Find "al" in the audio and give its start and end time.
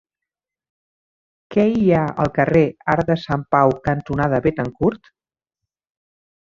2.25-2.31